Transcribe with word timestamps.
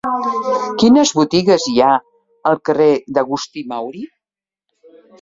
Quines 0.83 1.11
botigues 1.19 1.69
hi 1.73 1.75
ha 1.85 1.91
al 2.55 2.59
carrer 2.71 2.91
d'Agustí 3.15 3.67
Mauri? 3.75 4.07